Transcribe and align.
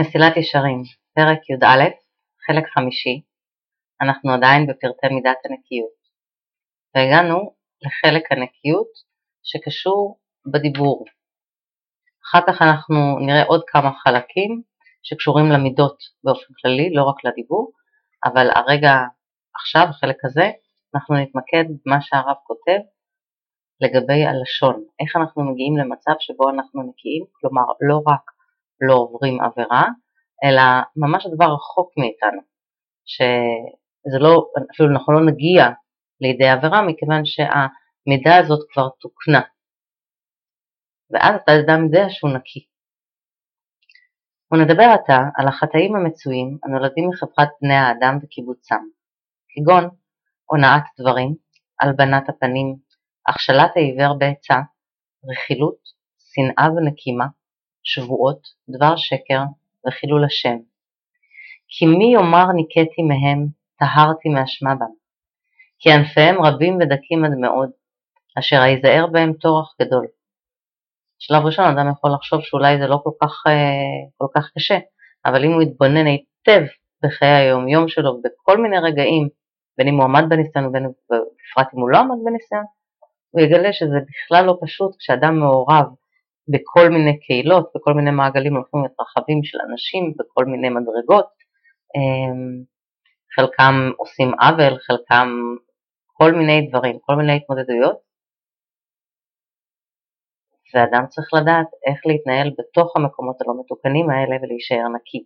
מסילת 0.00 0.36
ישרים, 0.36 0.82
פרק 1.14 1.50
י"א, 1.50 1.82
חלק 2.46 2.64
חמישי, 2.74 3.22
אנחנו 4.02 4.32
עדיין 4.32 4.66
בפרטי 4.66 5.14
מידת 5.14 5.40
הנקיות, 5.44 5.98
והגענו 6.94 7.54
לחלק 7.84 8.32
הנקיות 8.32 8.92
שקשור 9.42 10.18
בדיבור. 10.52 11.04
אחר 12.24 12.38
כך 12.46 12.62
אנחנו 12.62 13.18
נראה 13.26 13.44
עוד 13.44 13.62
כמה 13.66 13.90
חלקים 14.02 14.62
שקשורים 15.02 15.46
למידות 15.46 15.98
באופן 16.24 16.52
כללי, 16.62 16.90
לא 16.94 17.02
רק 17.04 17.24
לדיבור, 17.24 17.72
אבל 18.24 18.46
הרגע 18.54 18.94
עכשיו, 19.54 19.86
החלק 19.90 20.24
הזה, 20.24 20.50
אנחנו 20.94 21.14
נתמקד 21.14 21.64
במה 21.86 22.00
שהרב 22.00 22.36
כותב 22.46 22.80
לגבי 23.80 24.24
הלשון, 24.24 24.84
איך 25.00 25.16
אנחנו 25.16 25.52
מגיעים 25.52 25.76
למצב 25.76 26.16
שבו 26.20 26.50
אנחנו 26.50 26.82
נקיים, 26.82 27.24
כלומר 27.32 27.62
לא 27.88 27.98
רק 28.06 28.37
לא 28.80 28.94
עוברים 28.94 29.40
עבירה, 29.40 29.84
אלא 30.44 30.62
ממש 30.96 31.26
הדבר 31.26 31.54
רחוק 31.54 31.92
מאיתנו, 31.98 32.40
שזה 33.06 34.18
לא, 34.18 34.46
אפילו 34.74 34.88
אנחנו 34.90 35.12
לא 35.12 35.20
נגיע 35.26 35.64
לידי 36.20 36.48
עבירה 36.48 36.82
מכיוון 36.82 37.22
שהמידה 37.24 38.36
הזאת 38.38 38.60
כבר 38.72 38.88
תוקנה, 39.00 39.40
ואז 41.10 41.34
אתה 41.44 41.52
אדם 41.60 41.84
יודע 41.84 42.04
שהוא 42.08 42.30
נקי. 42.30 42.66
ונדבר 44.52 44.88
עתה 44.94 45.18
על 45.36 45.48
החטאים 45.48 45.96
המצויים 45.96 46.58
הנולדים 46.64 47.08
מחברת 47.08 47.48
בני 47.62 47.74
האדם 47.74 48.18
וקיבוצם, 48.22 48.82
כגון 49.48 49.84
הונאת 50.50 50.82
דברים, 51.00 51.34
הלבנת 51.80 52.28
הפנים, 52.28 52.76
הכשלת 53.28 53.70
העיוור 53.76 54.18
בעצה, 54.18 54.54
רכילות, 55.30 55.78
שנאה 56.32 56.68
ונקימה, 56.72 57.26
שבועות, 57.84 58.40
דבר 58.68 58.96
שקר 58.96 59.40
וחילול 59.86 60.24
השם. 60.24 60.56
כי 61.68 61.86
מי 61.86 62.12
יאמר 62.14 62.52
ניקיתי 62.52 63.02
מהם, 63.02 63.46
טהרתי 63.78 64.28
מאשמה 64.28 64.74
בם. 64.74 64.94
כי 65.78 65.92
ענפיהם 65.92 66.42
רבים 66.42 66.78
ודקים 66.80 67.24
עד 67.24 67.32
מאוד, 67.40 67.70
אשר 68.38 68.60
היזהר 68.60 69.06
בהם 69.06 69.32
טורח 69.32 69.74
גדול. 69.82 70.06
בשלב 71.18 71.46
ראשון 71.46 71.64
אדם 71.64 71.90
יכול 71.90 72.10
לחשוב 72.14 72.40
שאולי 72.42 72.78
זה 72.78 72.86
לא 72.86 73.00
כל 73.04 73.10
כך, 73.22 73.42
אה, 73.46 74.10
כל 74.16 74.26
כך 74.34 74.50
קשה, 74.54 74.78
אבל 75.26 75.44
אם 75.44 75.52
הוא 75.52 75.62
יתבונן 75.62 76.06
היטב 76.06 76.62
בחיי 77.04 77.28
היום-יום 77.28 77.88
שלו, 77.88 78.20
בכל 78.22 78.58
מיני 78.58 78.78
רגעים, 78.78 79.28
בין 79.78 79.88
אם 79.88 79.94
הוא 79.94 80.04
עמד 80.04 80.24
בניסיון 80.28 80.66
ובין 80.66 80.86
בפרט 80.86 81.74
אם 81.74 81.80
הוא 81.80 81.90
לא 81.90 81.98
עמד 81.98 82.16
בניסיון, 82.24 82.64
הוא 83.30 83.42
יגלה 83.42 83.72
שזה 83.72 83.96
בכלל 84.08 84.44
לא 84.44 84.58
פשוט 84.62 84.96
כשאדם 84.98 85.38
מעורב 85.38 85.86
בכל 86.48 86.88
מיני 86.88 87.20
קהילות, 87.20 87.70
בכל 87.74 87.92
מיני 87.92 88.10
מעגלים 88.10 88.54
הולכים 88.56 88.80
ומתרחבים 88.80 89.40
של 89.44 89.58
אנשים, 89.70 90.14
בכל 90.18 90.44
מיני 90.44 90.68
מדרגות, 90.68 91.30
אמ, 91.96 92.64
חלקם 93.34 93.74
עושים 93.96 94.30
עוול, 94.40 94.78
חלקם 94.78 95.28
כל 96.12 96.32
מיני 96.32 96.68
דברים, 96.68 96.98
כל 96.98 97.14
מיני 97.14 97.36
התמודדויות, 97.36 97.98
ואדם 100.74 101.06
צריך 101.06 101.28
לדעת 101.34 101.70
איך 101.86 102.00
להתנהל 102.06 102.50
בתוך 102.58 102.96
המקומות 102.96 103.36
הלא 103.40 103.54
מתוקנים 103.60 104.10
האלה 104.10 104.36
ולהישאר 104.42 104.88
נקי. 104.96 105.22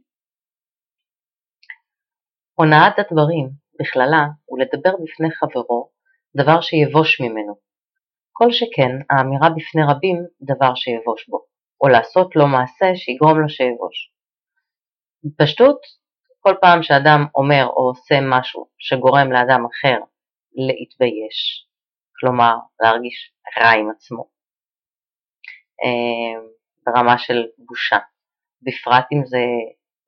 הונאת 2.59 2.99
הדברים 2.99 3.49
בכללה 3.81 4.25
הוא 4.45 4.59
לדבר 4.59 4.93
בפני 5.03 5.31
חברו 5.31 5.91
דבר 6.37 6.61
שיבוש 6.61 7.21
ממנו, 7.21 7.55
כל 8.43 8.53
שכן 8.53 8.93
האמירה 9.11 9.49
בפני 9.57 9.83
רבים 9.91 10.17
דבר 10.41 10.75
שיבוש 10.75 11.29
בו, 11.29 11.39
או 11.81 11.89
לעשות 11.89 12.37
לו 12.37 12.47
מעשה 12.47 12.87
שיגרום 12.95 13.41
לו 13.41 13.49
שיבוש. 13.49 14.13
בפשטות, 15.25 15.81
כל 16.41 16.55
פעם 16.61 16.83
שאדם 16.83 17.21
אומר 17.35 17.65
או 17.67 17.89
עושה 17.89 18.15
משהו 18.23 18.67
שגורם 18.79 19.33
לאדם 19.33 19.63
אחר 19.71 19.99
להתבייש, 20.55 21.67
כלומר 22.21 22.55
להרגיש 22.81 23.33
רע 23.59 23.71
עם 23.71 23.91
עצמו, 23.91 24.25
אה, 25.83 26.43
ברמה 26.87 27.19
של 27.19 27.47
בושה, 27.59 27.99
בפרט 28.63 29.07
אם 29.13 29.25
זה 29.25 29.45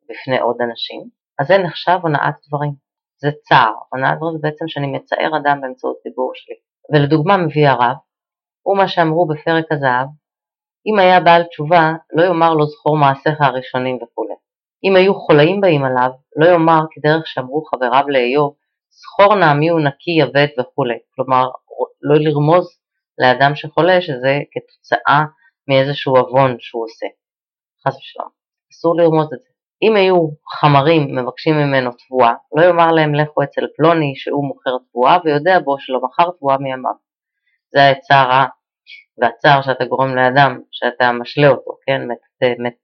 בפני 0.08 0.38
עוד 0.38 0.56
אנשים, 0.70 1.00
אז 1.38 1.46
זה 1.46 1.58
נחשב 1.58 1.98
הונאת 2.02 2.34
דברים. 2.48 2.72
זה 3.16 3.28
צער, 3.42 3.74
הונאת 3.92 4.16
דברים 4.16 4.36
זה 4.36 4.42
בעצם 4.42 4.64
שאני 4.68 4.86
מצער 4.86 5.30
אדם 5.42 5.60
באמצעות 5.60 5.96
דיבור 6.04 6.32
שלי. 6.34 6.56
ולדוגמה 6.92 7.36
מביא 7.36 7.68
הרב, 7.68 7.96
הוא 8.66 8.76
מה 8.78 8.88
שאמרו 8.88 9.26
בפרק 9.26 9.64
הזהב, 9.72 10.08
אם 10.86 10.98
היה 10.98 11.20
בעל 11.20 11.42
תשובה, 11.42 11.92
לא 12.12 12.22
יאמר 12.24 12.54
לו 12.54 12.66
זכור 12.66 12.96
מעשיך 12.96 13.40
הראשונים 13.40 13.96
וכו'. 13.96 14.24
אם 14.84 14.96
היו 14.96 15.14
חולאים 15.14 15.60
באים 15.60 15.84
עליו, 15.84 16.10
לא 16.36 16.46
יאמר 16.46 16.80
כדרך 16.90 17.26
שאמרו 17.26 17.64
חבריו 17.64 18.08
לאיוב, 18.08 18.54
זכור 18.90 19.34
נא 19.34 19.52
מי 19.52 19.68
הוא 19.68 19.80
נקי 19.80 20.10
יבד 20.20 20.46
וכו'. 20.58 20.84
כלומר, 21.14 21.44
לא 22.02 22.16
לרמוז 22.20 22.66
לאדם 23.18 23.54
שחולה 23.54 24.00
שזה 24.00 24.38
כתוצאה 24.52 25.24
מאיזשהו 25.68 26.16
עוון 26.16 26.56
שהוא 26.58 26.84
עושה. 26.84 27.06
חס 27.86 27.96
ושלום. 27.96 28.28
אסור 28.72 28.96
לרמוז 28.96 29.32
את 29.34 29.40
זה. 29.40 29.48
אם 29.82 29.96
היו 29.96 30.16
חמרים 30.60 31.16
מבקשים 31.16 31.54
ממנו 31.54 31.90
תבואה, 31.92 32.34
לא 32.56 32.62
יאמר 32.62 32.92
להם 32.92 33.14
לכו 33.14 33.42
אצל 33.42 33.66
פלוני 33.76 34.12
שהוא 34.16 34.48
מוכר 34.48 34.76
תבואה 34.90 35.18
ויודע 35.24 35.58
בו 35.58 35.76
שלא 35.78 36.00
מכר 36.02 36.30
תבואה 36.38 36.58
מימיו. 36.58 37.03
זה 37.74 37.82
העצה 37.82 38.20
הרעה 38.20 38.46
והצער 39.18 39.62
שאתה 39.62 39.84
גורם 39.84 40.16
לאדם, 40.16 40.60
שאתה 40.70 41.12
משלה 41.12 41.48
אותו, 41.48 41.70
כן, 41.86 42.00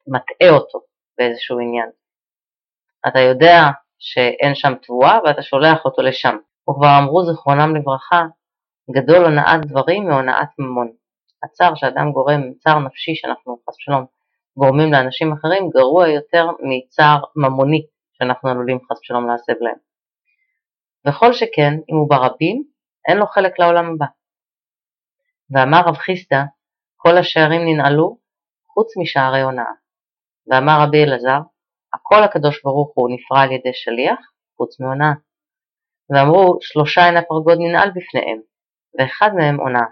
מטעה 0.07 0.57
אותו 0.57 0.79
באיזשהו 1.19 1.59
עניין. 1.59 1.91
אתה 3.09 3.21
יודע 3.21 3.61
שאין 3.99 4.55
שם 4.55 4.73
תבואה 4.83 5.19
ואתה 5.25 5.43
שולח 5.43 5.85
אותו 5.85 6.03
לשם. 6.03 6.37
וכבר 6.71 6.99
אמרו 6.99 7.25
זיכרונם 7.25 7.77
לברכה, 7.77 8.23
גדול 8.91 9.25
הונאת 9.25 9.67
דברים 9.67 10.09
מהונאת 10.09 10.49
ממון. 10.59 10.93
הצער 11.45 11.75
שאדם 11.75 12.13
גורם, 12.13 12.41
צער 12.59 12.79
נפשי 12.79 13.15
שאנחנו 13.15 13.59
חס 13.69 13.77
ושלום 13.79 14.05
גורמים 14.57 14.93
לאנשים 14.93 15.33
אחרים, 15.33 15.71
גרוע 15.71 16.09
יותר 16.09 16.47
מצער 16.61 17.21
ממוני 17.37 17.83
שאנחנו 18.13 18.51
עלולים 18.51 18.79
חס 18.93 19.01
ושלום 19.01 19.29
להסב 19.29 19.53
להם. 19.61 19.77
וכל 21.09 21.33
שכן, 21.33 21.75
אם 21.91 21.97
הוא 21.97 22.09
ברבים, 22.11 22.65
אין 23.09 23.19
לו 23.19 23.27
חלק 23.27 23.59
לעולם 23.59 23.95
הבא. 23.95 24.07
ואמר 25.51 25.81
רב 25.87 25.97
חיסדא, 25.97 26.43
כל 26.97 27.19
השערים 27.19 27.61
ננעלו 27.69 28.19
חוץ 28.75 28.97
משערי 28.97 29.43
הונאה. 29.43 29.73
ואמר 30.47 30.77
רבי 30.83 31.05
אלעזר, 31.05 31.41
הכל 31.95 32.23
הקדוש 32.23 32.63
ברוך 32.65 32.93
הוא 32.95 33.11
נפרע 33.15 33.41
על 33.41 33.53
ידי 33.53 33.75
שליח, 33.75 34.19
חוץ 34.57 34.81
מהונאה. 34.81 35.13
ואמרו, 36.11 36.59
שלושה 36.61 37.07
אין 37.07 37.17
הפרגוד 37.17 37.59
ננעל 37.59 37.91
בפניהם, 37.91 38.41
ואחד 38.99 39.31
מהם 39.35 39.61
הונאה. 39.61 39.87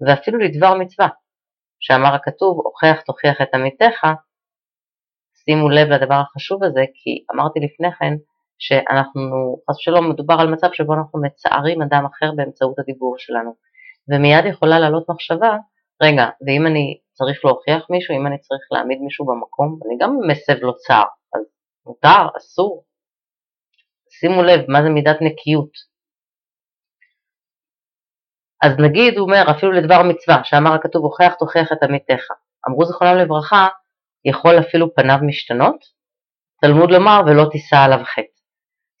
ואפילו 0.00 0.38
לדבר 0.38 0.74
מצווה, 0.74 1.08
שאמר 1.80 2.14
הכתוב, 2.14 2.60
הוכח 2.64 3.00
תוכיח 3.06 3.40
את 3.42 3.54
עמיתך, 3.54 4.06
שימו 5.44 5.68
לב 5.70 5.88
לדבר 5.88 6.14
החשוב 6.14 6.64
הזה, 6.64 6.84
כי 6.94 7.24
אמרתי 7.34 7.60
לפני 7.60 7.92
כן 7.98 8.14
שאנחנו, 8.58 9.56
חס 9.70 9.76
ושלום, 9.76 10.10
מדובר 10.10 10.34
על 10.40 10.48
מצב 10.48 10.68
שבו 10.72 10.94
אנחנו 10.94 11.22
מצערים 11.22 11.82
אדם 11.82 12.04
אחר 12.06 12.30
באמצעות 12.36 12.78
הדיבור 12.78 13.14
שלנו. 13.18 13.54
ומיד 14.08 14.44
יכולה 14.46 14.78
לעלות 14.78 15.08
מחשבה, 15.08 15.56
רגע, 16.02 16.24
ואם 16.46 16.66
אני 16.66 16.98
צריך 17.12 17.44
להוכיח 17.44 17.86
מישהו, 17.90 18.14
אם 18.16 18.26
אני 18.26 18.38
צריך 18.38 18.62
להעמיד 18.70 18.98
מישהו 19.00 19.26
במקום, 19.26 19.78
אני 19.86 19.96
גם 20.00 20.18
מסב 20.28 20.58
לו 20.62 20.76
צער, 20.76 21.04
אז 21.34 21.42
מותר, 21.86 22.28
אסור. 22.36 22.84
שימו 24.10 24.42
לב, 24.42 24.60
מה 24.68 24.82
זה 24.82 24.88
מידת 24.88 25.16
נקיות. 25.20 25.94
אז 28.62 28.72
נגיד, 28.78 29.18
הוא 29.18 29.26
אומר, 29.26 29.44
אפילו 29.50 29.72
לדבר 29.72 30.02
מצווה, 30.02 30.44
שאמר 30.44 30.74
הכתוב, 30.74 31.04
הוכח 31.04 31.34
תוכיח 31.38 31.72
את 31.72 31.82
עמיתך. 31.82 32.24
אמרו 32.68 32.84
זכרונם 32.84 33.18
לברכה, 33.18 33.68
יכול 34.24 34.58
אפילו 34.58 34.94
פניו 34.94 35.18
משתנות? 35.26 35.76
תלמוד 36.60 36.90
לומר, 36.90 37.20
ולא 37.26 37.44
תישא 37.52 37.76
עליו 37.76 38.04
חטא. 38.04 38.33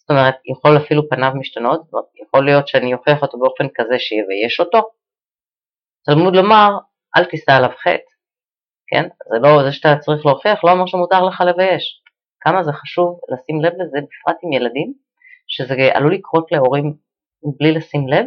זאת 0.04 0.10
אומרת, 0.10 0.34
יכול 0.52 0.76
אפילו 0.76 1.08
פניו 1.08 1.32
משתנות, 1.34 1.80
יכול 2.22 2.44
להיות 2.44 2.68
שאני 2.68 2.94
אוכיח 2.94 3.22
אותו 3.22 3.38
באופן 3.38 3.66
כזה 3.74 3.98
שיבייש 3.98 4.60
אותו. 4.60 4.78
תלמוד 6.04 6.36
לומר, 6.36 6.70
אל 7.16 7.24
תישא 7.24 7.52
עליו 7.52 7.70
חטא, 7.82 8.10
כן? 8.86 9.08
זה 9.30 9.38
לא, 9.42 9.62
זה 9.64 9.72
שאתה 9.72 9.96
צריך 10.00 10.26
להוכיח 10.26 10.64
לא 10.64 10.70
אומר 10.72 10.86
שמותר 10.86 11.24
לך 11.24 11.40
לבייש. 11.40 12.02
כמה 12.40 12.62
זה 12.62 12.72
חשוב 12.72 13.20
לשים 13.32 13.60
לב 13.62 13.72
לזה, 13.72 13.98
בפרט 13.98 14.36
עם 14.42 14.52
ילדים, 14.52 14.92
שזה 15.48 15.74
עלול 15.94 16.14
לקרות 16.14 16.52
להורים 16.52 16.94
בלי 17.58 17.72
לשים 17.72 18.08
לב, 18.08 18.26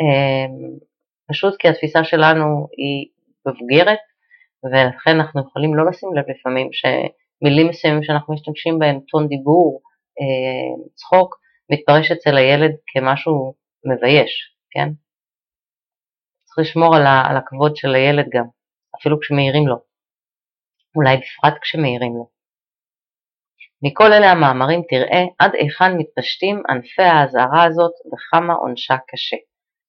אמ, 0.00 0.78
פשוט 1.30 1.56
כי 1.58 1.68
התפיסה 1.68 2.04
שלנו 2.04 2.68
היא 2.76 3.08
מבוגרת, 3.46 3.98
ולכן 4.64 5.20
אנחנו 5.20 5.40
יכולים 5.40 5.74
לא 5.74 5.86
לשים 5.86 6.14
לב 6.14 6.24
לפעמים 6.28 6.68
שמילים 6.72 7.68
מסוימים 7.68 8.02
שאנחנו 8.02 8.34
משתמשים 8.34 8.78
בהם, 8.78 9.00
טון 9.08 9.28
דיבור, 9.28 9.80
צחוק, 10.94 11.36
מתפרש 11.70 12.10
אצל 12.10 12.36
הילד 12.36 12.70
כמשהו 12.86 13.54
מבייש, 13.84 14.32
כן? 14.70 14.88
צריך 16.44 16.58
לשמור 16.58 16.96
על, 16.96 17.06
ה, 17.06 17.22
על 17.30 17.36
הכבוד 17.36 17.76
של 17.76 17.94
הילד 17.94 18.26
גם, 18.34 18.44
אפילו 18.96 19.20
כשמעירים 19.20 19.68
לו, 19.68 19.76
אולי 20.96 21.16
בפרט 21.16 21.54
כשמעירים 21.62 22.12
לו. 22.16 22.28
מכל 23.82 24.12
אלה 24.12 24.30
המאמרים 24.30 24.82
תראה 24.88 25.22
עד 25.38 25.50
היכן 25.54 25.92
מתפשטים 25.98 26.62
ענפי 26.70 27.02
האזהרה 27.02 27.64
הזאת 27.64 27.92
וכמה 28.12 28.54
עונשה 28.54 28.96
קשה. 29.08 29.36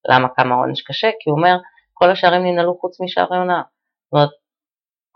למה 0.09 0.27
כמה 0.35 0.55
עונש 0.55 0.81
קשה? 0.81 1.09
כי 1.19 1.29
הוא 1.29 1.37
אומר 1.37 1.57
כל 1.93 2.09
השערים 2.09 2.45
ננעלו 2.45 2.77
חוץ 2.81 3.01
משערי 3.01 3.37
הונאה. 3.37 3.61
זאת 4.05 4.13
אומרת, 4.13 4.29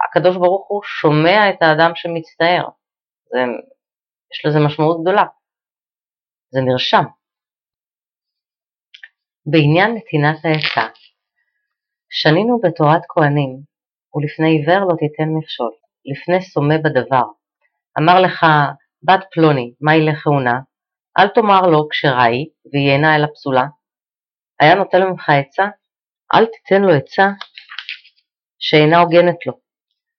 הקדוש 0.04 0.38
ברוך 0.38 0.68
הוא 0.68 0.82
שומע 0.84 1.50
את 1.50 1.62
האדם 1.62 1.92
שמצטער. 1.96 2.66
זה, 3.32 3.40
יש 4.34 4.46
לזה 4.46 4.60
משמעות 4.66 5.02
גדולה. 5.02 5.26
זה 6.54 6.60
נרשם. 6.62 7.04
בעניין 9.46 9.96
נתינת 9.96 10.46
העצה, 10.46 10.94
שנינו 12.10 12.60
בתורת 12.64 13.02
כהנים, 13.10 13.52
ולפני 14.14 14.50
עיוור 14.50 14.80
לא 14.80 14.96
תיתן 15.00 15.30
מכשול, 15.38 15.72
לפני 16.06 16.42
סומה 16.42 16.78
בדבר. 16.78 17.28
אמר 18.00 18.22
לך, 18.22 18.46
בת 19.04 19.24
פלוני, 19.32 19.74
מה 19.82 19.96
ילך 19.96 20.24
כהונה? 20.24 20.60
אל 21.20 21.28
תאמר 21.28 21.62
לו 21.62 21.88
כשרה 21.90 22.24
היא, 22.24 22.46
והיא 22.74 22.92
אינה 22.92 23.16
אלא 23.16 23.28
פסולה. 23.34 23.66
היה 24.60 24.76
נותן 24.76 25.04
ממך 25.04 25.30
עצה? 25.30 25.64
אל 26.34 26.46
תיתן 26.46 26.82
לו 26.82 26.94
עצה 26.94 27.28
שאינה 28.60 29.00
הוגנת 29.00 29.46
לו. 29.46 29.54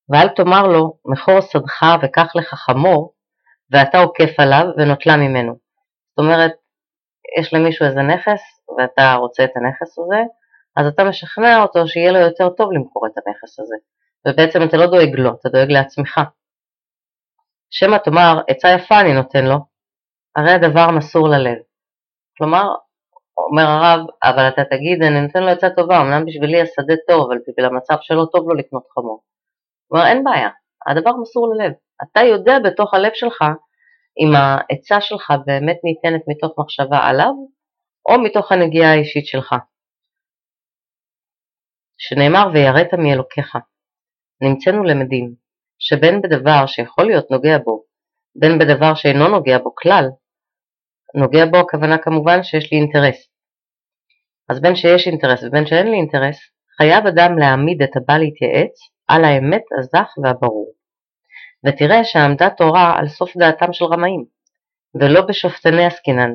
ואל 0.09 0.29
תאמר 0.29 0.63
לו, 0.63 0.99
מכור 1.05 1.41
שדך 1.41 1.83
וקח 2.03 2.37
לך 2.37 2.55
חמור, 2.55 3.15
ואתה 3.73 3.99
עוקף 3.99 4.41
עליו 4.41 4.65
ונוטלה 4.77 5.17
ממנו. 5.17 5.53
זאת 6.11 6.19
אומרת, 6.19 6.53
יש 7.39 7.55
למישהו 7.55 7.87
איזה 7.87 8.03
נכס, 8.03 8.43
ואתה 8.79 9.15
רוצה 9.15 9.45
את 9.45 9.51
הנכס 9.57 9.99
הזה, 9.99 10.23
אז 10.77 10.87
אתה 10.87 11.05
משכנע 11.05 11.63
אותו 11.63 11.89
שיהיה 11.89 12.13
לו 12.13 12.19
יותר 12.19 12.49
טוב 12.49 12.73
למכור 12.73 13.07
את 13.07 13.13
הנכס 13.17 13.61
הזה. 13.61 13.77
ובעצם 14.27 14.63
אתה 14.69 14.77
לא 14.77 14.87
דואג 14.87 15.15
לו, 15.15 15.31
אתה 15.41 15.49
דואג 15.49 15.71
לעצמך. 15.71 16.21
שמא 17.71 17.97
תאמר, 17.97 18.41
עצה 18.49 18.69
יפה 18.69 19.01
אני 19.01 19.15
נותן 19.15 19.45
לו, 19.45 19.57
הרי 20.37 20.51
הדבר 20.51 20.91
מסור 20.91 21.29
ללב. 21.29 21.59
כלומר, 22.39 22.65
אומר 23.37 23.63
הרב, 23.63 24.01
אבל 24.25 24.49
אתה 24.49 24.63
תגיד, 24.65 25.03
אני 25.03 25.21
נותן 25.21 25.43
לו 25.43 25.49
עצה 25.49 25.71
טובה, 25.71 26.01
אמנם 26.01 26.25
בשבילי 26.27 26.61
השדה 26.61 26.95
טוב, 27.09 27.31
אבל 27.31 27.39
בשביל 27.49 27.67
המצב 27.67 27.95
שלו 28.01 28.27
טוב 28.27 28.49
לו 28.49 28.55
לקנות 28.55 28.87
חמור. 28.95 29.23
אומר, 29.91 30.07
אין 30.07 30.25
בעיה, 30.25 30.49
הדבר 30.87 31.11
מסור 31.23 31.55
ללב. 31.55 31.73
אתה 32.03 32.21
יודע 32.21 32.53
בתוך 32.65 32.95
הלב 32.95 33.11
שלך 33.15 33.43
אם 34.21 34.31
העצה 34.37 35.01
שלך 35.01 35.33
באמת 35.47 35.77
ניתנת 35.85 36.23
מתוך 36.29 36.59
מחשבה 36.59 36.99
עליו, 36.99 37.33
או 38.09 38.23
מתוך 38.25 38.53
הנגיעה 38.53 38.93
האישית 38.93 39.27
שלך. 39.27 39.55
שנאמר 41.99 42.51
ויראת 42.53 42.95
מאלוקיך. 42.95 43.57
נמצאנו 44.43 44.85
למדים, 44.85 45.35
שבין 45.79 46.21
בדבר 46.23 46.67
שיכול 46.67 47.07
להיות 47.07 47.31
נוגע 47.31 47.59
בו, 47.65 47.85
בין 48.37 48.59
בדבר 48.59 48.95
שאינו 48.95 49.29
נוגע 49.29 49.59
בו 49.59 49.75
כלל, 49.75 50.05
נוגע 51.15 51.45
בו 51.51 51.57
הכוונה 51.57 51.99
כמובן 51.99 52.43
שיש 52.43 52.73
לי 52.73 52.79
אינטרס. 52.79 53.33
אז 54.49 54.61
בין 54.61 54.77
שיש 54.77 55.07
אינטרס 55.07 55.43
ובין 55.43 55.67
שאין 55.67 55.87
לי 55.87 55.97
אינטרס, 55.97 56.39
חייב 56.77 57.07
אדם 57.07 57.39
להעמיד 57.39 57.83
את 57.83 57.97
הבא 57.97 58.19
להתייעץ 58.19 58.92
על 59.09 59.25
האמת 59.25 59.63
הזך 59.79 60.13
והברור. 60.23 60.73
ותראה 61.67 62.05
שעמדה 62.05 62.51
תורה 62.51 62.99
על 62.99 63.09
סוף 63.09 63.37
דעתם 63.37 63.73
של 63.73 63.85
רמאים, 63.85 64.25
ולא 64.95 65.21
בשופטני 65.21 65.87
עסקינן, 65.87 66.31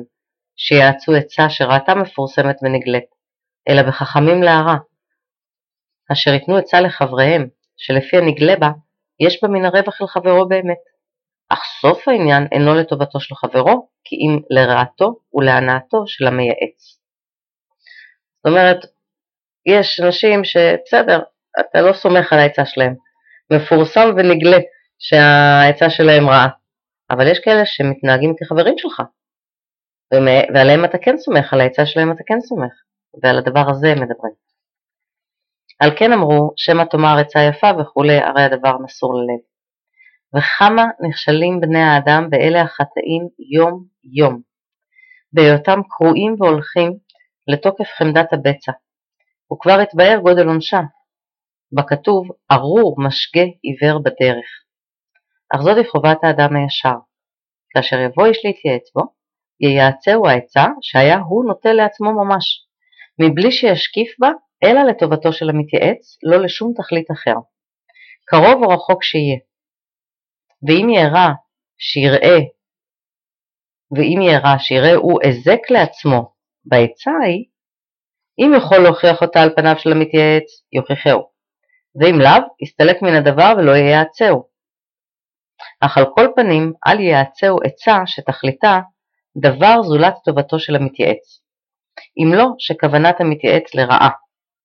שיעצו 0.56 1.12
עצה 1.14 1.50
שראתה 1.50 1.94
מפורסמת 1.94 2.56
ונגלית, 2.62 3.04
אלא 3.68 3.82
בחכמים 3.82 4.42
להרע, 4.42 4.76
אשר 6.12 6.30
ייתנו 6.30 6.56
עצה 6.56 6.80
לחבריהם, 6.80 7.48
שלפי 7.76 8.16
הנגלה 8.16 8.56
בה, 8.56 8.70
יש 9.20 9.42
בה 9.42 9.48
מן 9.48 9.64
הרווח 9.64 10.02
אל 10.02 10.06
חברו 10.06 10.48
באמת. 10.48 10.78
אך 11.48 11.62
סוף 11.80 12.08
העניין 12.08 12.46
אינו 12.52 12.74
לטובתו 12.74 13.20
של 13.20 13.34
חברו, 13.34 13.88
כי 14.04 14.16
אם 14.16 14.40
לרעתו 14.50 15.16
ולהנאתו 15.34 16.06
של 16.06 16.26
המייעץ. 16.26 16.98
זאת 18.36 18.46
אומרת, 18.46 18.78
יש 19.66 20.00
אנשים 20.00 20.44
שבסדר, 20.44 21.20
אתה 21.60 21.80
לא 21.80 21.92
סומך 21.92 22.32
על 22.32 22.38
העצה 22.38 22.64
שלהם. 22.64 22.94
מפורסם 23.52 24.08
ונגלה 24.16 24.56
שהעצה 24.98 25.90
שלהם 25.90 26.28
רעה, 26.28 26.48
אבל 27.10 27.26
יש 27.26 27.38
כאלה 27.38 27.66
שמתנהגים 27.66 28.34
כחברים 28.38 28.74
שלך, 28.78 29.02
ועליהם 30.54 30.84
אתה 30.84 30.98
כן 30.98 31.16
סומך, 31.16 31.52
על 31.52 31.60
העצה 31.60 31.86
שלהם 31.86 32.12
אתה 32.12 32.22
כן 32.26 32.40
סומך, 32.40 32.72
ועל 33.22 33.38
הדבר 33.38 33.70
הזה 33.70 33.88
הם 33.88 33.98
מדברים. 34.02 34.34
על 35.80 35.90
כן 35.98 36.12
אמרו, 36.12 36.52
שמא 36.56 36.82
תאמר 36.90 37.18
עצה 37.18 37.40
יפה 37.40 37.70
וכולי, 37.80 38.18
הרי 38.18 38.42
הדבר 38.42 38.78
מסור 38.78 39.14
ללב. 39.14 39.40
וכמה 40.36 40.84
נכשלים 41.08 41.60
בני 41.60 41.82
האדם 41.82 42.30
באלה 42.30 42.62
החטאים 42.62 43.28
יום 43.56 43.84
יום, 44.04 44.40
בהיותם 45.32 45.80
קרועים 45.88 46.34
והולכים 46.38 46.92
לתוקף 47.48 47.88
חמדת 47.98 48.32
הבצע, 48.32 48.72
וכבר 49.52 49.80
התבאר 49.80 50.18
גודל 50.22 50.46
עונשה. 50.46 50.80
בכתוב, 51.72 52.28
ארור 52.52 52.96
משגה 52.98 53.46
עיוור 53.62 53.98
בדרך. 53.98 54.48
אך 55.54 55.60
זאתי 55.62 55.88
חובת 55.88 56.18
האדם 56.22 56.56
הישר. 56.56 56.98
כאשר 57.70 57.96
יבוא 57.98 58.26
איש 58.26 58.38
להתייעץ 58.44 58.92
בו, 58.94 59.02
ייעצהו 59.60 60.28
העצה 60.28 60.64
שהיה 60.82 61.18
הוא 61.18 61.44
נוטה 61.44 61.72
לעצמו 61.72 62.12
ממש, 62.12 62.44
מבלי 63.20 63.52
שישקיף 63.52 64.14
בה 64.18 64.28
אלא 64.64 64.80
לטובתו 64.82 65.32
של 65.32 65.48
המתייעץ, 65.50 66.18
לא 66.22 66.44
לשום 66.44 66.72
תכלית 66.76 67.10
אחר. 67.10 67.34
קרוב 68.24 68.64
או 68.64 68.68
רחוק 68.68 69.02
שיהיה. 69.02 69.38
ואם 70.62 70.88
יראה 70.88 71.28
שיראה, 71.78 72.38
ואם 73.96 74.22
יראה 74.22 74.58
שיראה 74.58 74.94
הוא 74.94 75.20
הזק 75.24 75.70
לעצמו 75.70 76.32
בעצה 76.64 77.10
ההיא, 77.22 77.44
אם 78.38 78.52
יכול 78.56 78.78
להוכיח 78.78 79.22
אותה 79.22 79.42
על 79.42 79.50
פניו 79.56 79.74
של 79.78 79.92
המתייעץ, 79.92 80.44
יוכיחהו. 80.72 81.37
ואם 82.00 82.20
לאו, 82.20 82.48
יסתלק 82.62 83.02
מן 83.02 83.14
הדבר 83.14 83.52
ולא 83.58 83.72
ייעצהו. 83.72 84.44
אך 85.80 85.98
על 85.98 86.04
כל 86.14 86.26
פנים, 86.36 86.72
אל 86.86 87.00
ייעצהו 87.00 87.58
עצה 87.64 87.96
שתכליתה 88.06 88.80
דבר 89.36 89.82
זולת 89.82 90.14
טובתו 90.24 90.58
של 90.58 90.76
המתייעץ. 90.76 91.42
אם 92.18 92.34
לא, 92.34 92.46
שכוונת 92.58 93.20
המתייעץ 93.20 93.74
לרעה. 93.74 94.10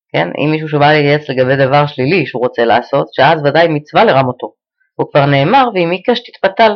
כן? 0.09 0.27
אם 0.27 0.51
מישהו 0.51 0.67
שבא 0.67 0.91
לייעץ 0.91 1.29
לגבי 1.29 1.55
דבר 1.65 1.85
שלילי 1.87 2.25
שהוא 2.25 2.43
רוצה 2.43 2.65
לעשות, 2.65 3.13
שאז 3.13 3.41
ודאי 3.45 3.67
מצווה 3.67 4.03
לרמותו. 4.03 4.53
הוא 4.95 5.11
כבר 5.11 5.25
נאמר, 5.25 5.63
ואם 5.73 5.91
עיקש 5.91 6.19
תתפתל, 6.19 6.71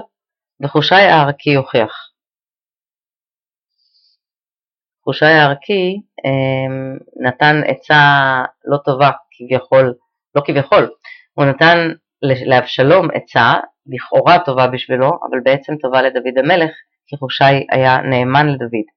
וחושי 0.61 0.95
הערכי 0.95 1.49
יוכיח. 1.49 2.07
חושי 5.03 5.25
הערכי 5.25 6.01
אה, 6.25 6.97
נתן 7.27 7.61
עצה 7.67 8.01
לא 8.65 8.77
טובה, 8.77 9.09
כביכול, 9.31 9.93
לא 10.37 10.41
כביכול, 10.45 10.89
הוא 11.33 11.45
נתן 11.45 11.77
לאבשלום 12.21 13.07
עצה, 13.13 13.53
לכאורה 13.87 14.45
טובה 14.45 14.67
בשבילו, 14.67 15.07
אבל 15.07 15.39
בעצם 15.43 15.73
טובה 15.81 16.01
לדוד 16.01 16.37
המלך, 16.37 16.71
כי 17.07 17.17
חושי 17.17 17.65
היה 17.71 17.97
נאמן 17.97 18.47
לדוד. 18.47 18.87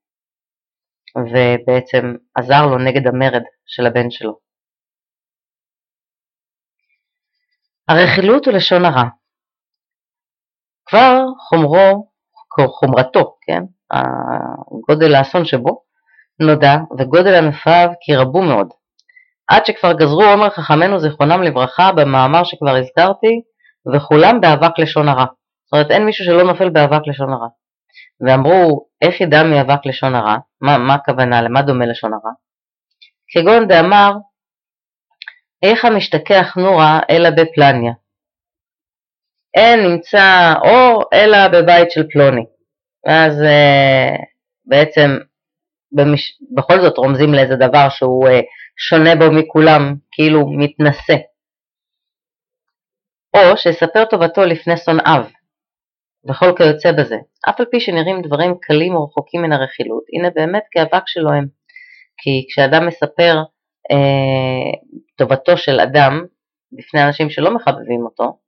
ובעצם 1.16 2.14
עזר 2.35 2.66
לו 2.66 2.78
נגד 2.78 3.06
המרד 3.06 3.42
של 3.66 3.87
הבן 3.87 4.11
שלו. 4.11 4.38
הרכילות 7.88 8.47
הוא 8.47 8.54
לשון 8.54 8.85
הרע. 8.85 9.09
כבר 10.87 11.18
חומרו, 11.49 12.11
חומרתו, 12.68 13.37
כן, 13.40 13.62
גודל 14.88 15.14
האסון 15.14 15.44
שבו, 15.44 15.82
נודע, 16.40 16.75
וגודל 16.99 17.35
ענפיו 17.35 17.88
כי 18.00 18.16
רבו 18.16 18.42
מאוד. 18.42 18.79
עד 19.50 19.66
שכבר 19.66 19.92
גזרו 19.92 20.25
עומר 20.25 20.50
חכמינו 20.50 20.99
זיכרונם 20.99 21.42
לברכה 21.42 21.92
במאמר 21.92 22.45
שכבר 22.45 22.76
הזכרתי, 22.76 23.42
וכולם 23.95 24.40
באבק 24.40 24.78
לשון 24.78 25.09
הרע. 25.09 25.26
זאת 25.64 25.73
אומרת, 25.73 25.90
אין 25.90 26.04
מישהו 26.04 26.25
שלא 26.25 26.42
נופל 26.42 26.69
באבק 26.69 27.00
לשון 27.07 27.33
הרע. 27.33 27.49
ואמרו, 28.21 28.87
איך 29.02 29.21
ידע 29.21 29.42
מאבק 29.42 29.87
לשון 29.87 30.14
הרע? 30.14 30.37
מה, 30.61 30.78
מה 30.78 30.95
הכוונה? 30.95 31.42
למה 31.42 31.62
דומה 31.62 31.87
לשון 31.87 32.12
הרע? 32.12 32.33
כגון 33.33 33.69
דאמר, 33.69 34.12
איך 35.62 35.85
המשתכח 35.85 36.57
נורה 36.57 37.00
אלא 37.11 37.30
בפלניה. 37.30 37.92
אין 39.54 39.80
נמצא 39.80 40.54
אור 40.64 41.04
אלא 41.12 41.49
בבית 41.49 41.90
של 41.90 42.02
פלוני. 42.12 42.45
ואז 43.07 43.42
אה, 43.42 44.16
בעצם 44.64 45.19
במש... 45.92 46.38
בכל 46.54 46.80
זאת 46.80 46.99
רומזים 46.99 47.35
לאיזה 47.35 47.57
דבר 47.57 47.88
שהוא 47.88 48.28
אה, 48.28 48.40
שונה 48.88 49.14
בו 49.14 49.32
מכולם, 49.32 49.94
כאילו 50.12 50.40
מתנשא. 50.58 51.16
או 53.37 53.56
שיספר 53.56 54.04
טובתו 54.04 54.44
לפני 54.44 54.76
שונאיו, 54.76 55.25
וכל 56.30 56.52
כיוצא 56.56 56.92
בזה, 56.92 57.16
אף 57.49 57.60
על 57.60 57.66
פי 57.70 57.80
שנראים 57.80 58.22
דברים 58.22 58.54
קלים 58.60 58.94
או 58.94 59.04
רחוקים 59.04 59.42
מן 59.42 59.52
הרכילות, 59.52 60.02
הנה 60.12 60.30
באמת 60.30 60.62
כאבק 60.70 61.02
שלו 61.06 61.32
הם. 61.32 61.46
כי 62.22 62.46
כשאדם 62.49 62.87
מספר 62.87 63.37
אה, 63.90 64.72
טובתו 65.16 65.56
של 65.56 65.80
אדם 65.80 66.25
בפני 66.72 67.04
אנשים 67.04 67.30
שלא 67.30 67.54
מחבבים 67.54 68.04
אותו, 68.04 68.38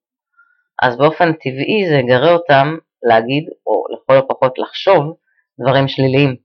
אז 0.82 0.98
באופן 0.98 1.32
טבעי 1.32 1.88
זה 1.88 1.94
יגרה 1.94 2.32
אותם 2.32 2.76
להגיד, 3.02 3.44
או 3.66 3.84
לכל 3.94 4.16
הפחות 4.16 4.58
לחשוב, 4.58 5.16
דברים 5.60 5.88
שליליים 5.88 6.36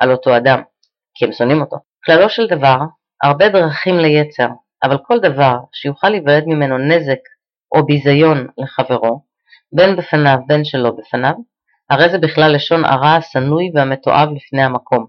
על 0.00 0.12
אותו 0.12 0.36
אדם, 0.36 0.62
כי 1.14 1.24
הם 1.24 1.32
שונאים 1.32 1.60
אותו. 1.60 1.76
כללו 2.04 2.28
של 2.28 2.46
דבר, 2.46 2.76
הרבה 3.22 3.48
דרכים 3.48 3.98
ליצר, 3.98 4.48
אבל 4.82 4.98
כל 5.02 5.18
דבר 5.18 5.56
שיוכל 5.72 6.08
להיוולד 6.08 6.44
ממנו 6.46 6.78
נזק 6.78 7.22
או 7.74 7.86
ביזיון 7.86 8.46
לחברו, 8.58 9.22
בין 9.72 9.96
בפניו 9.96 10.38
בין 10.46 10.64
שלא 10.64 10.90
בפניו, 10.90 11.34
הרי 11.90 12.08
זה 12.08 12.18
בכלל 12.18 12.54
לשון 12.54 12.84
הרע 12.84 13.14
השנוי 13.16 13.70
והמתועב 13.74 14.28
לפני 14.36 14.62
המקום, 14.62 15.06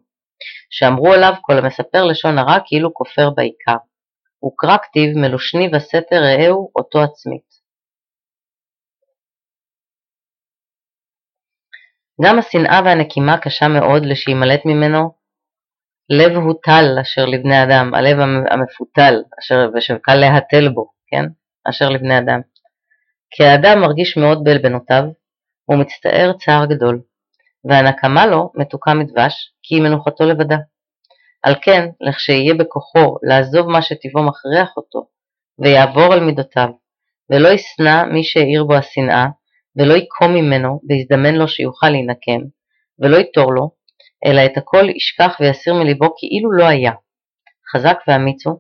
שאמרו 0.69 1.13
עליו 1.13 1.33
כל 1.41 1.57
המספר 1.57 2.03
לשון 2.05 2.37
הרע 2.37 2.57
כאילו 2.65 2.93
כופר 2.93 3.29
בעיקר. 3.29 3.77
וקרא 4.45 4.77
כתיב 4.77 5.17
מלושני 5.17 5.69
וסתר 5.73 6.21
רעהו 6.21 6.71
אותו 6.75 6.99
עצמית. 7.03 7.49
גם 12.25 12.39
השנאה 12.39 12.79
והנקימה 12.85 13.37
קשה 13.37 13.67
מאוד 13.67 14.05
לשימלט 14.05 14.61
ממנו 14.65 15.18
לב 16.09 16.35
הוא 16.35 16.53
טל 16.63 16.97
אשר 17.01 17.25
לבני 17.25 17.63
אדם, 17.63 17.93
הלב 17.93 18.17
המפותל 18.51 19.23
אשר 19.39 19.69
ושקל 19.75 20.15
להתל 20.15 20.69
בו, 20.69 20.87
כן? 21.07 21.25
אשר 21.69 21.89
לבני 21.89 22.17
אדם. 22.17 22.41
כי 23.31 23.43
האדם 23.45 23.81
מרגיש 23.81 24.17
מאוד 24.17 24.43
בעלבנותיו, 24.43 25.03
הוא 25.65 25.77
מצטער 25.77 26.31
צער 26.33 26.65
גדול, 26.65 27.01
והנקמה 27.65 28.25
לו 28.25 28.51
מתוקה 28.55 28.93
מדבש, 28.93 29.53
כי 29.63 29.75
היא 29.75 29.83
מנוחתו 29.83 30.25
לבדה. 30.25 30.57
על 31.43 31.55
כן, 31.61 31.89
לכשיהיה 32.01 32.53
בכוחו 32.53 33.15
לעזוב 33.23 33.67
מה 33.67 33.81
שטבעו 33.81 34.23
מכריח 34.23 34.77
אותו, 34.77 35.07
ויעבור 35.59 36.13
על 36.13 36.19
מידותיו, 36.19 36.69
ולא 37.29 37.49
ישנא 37.49 38.03
מי 38.03 38.23
שהעיר 38.23 38.63
בו 38.63 38.75
השנאה, 38.75 39.25
ולא 39.75 39.93
יקום 39.93 40.33
ממנו, 40.33 40.79
ויזדמן 40.89 41.35
לו 41.35 41.47
שיוכל 41.47 41.89
להינקם, 41.89 42.41
ולא 42.99 43.17
יתור 43.17 43.53
לו, 43.53 43.78
אלא 44.25 44.41
את 44.45 44.57
הכל 44.57 44.89
ישכח 44.95 45.37
ויסיר 45.39 45.73
מליבו 45.73 46.15
כאילו 46.17 46.51
לא 46.51 46.65
היה. 46.65 46.91
חזק 47.73 47.97
ואמיץ 48.07 48.47
הוא, 48.47 48.59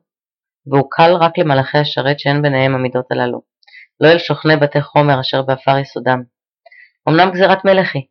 והוא 0.67 0.87
קל 0.91 1.11
רק 1.19 1.37
למלאכי 1.37 1.77
השרת 1.77 2.19
שאין 2.19 2.41
ביניהם 2.41 2.75
המידות 2.75 3.11
הללו. 3.11 3.41
לא 3.99 4.07
אל 4.07 4.17
שוכני 4.17 4.55
בתי 4.55 4.81
חומר 4.81 5.19
אשר 5.19 5.41
באפר 5.41 5.77
יסודם. 5.77 6.23
אמנם 7.09 7.31
גזירת 7.31 7.65
מלך 7.65 7.95
היא, 7.95 8.03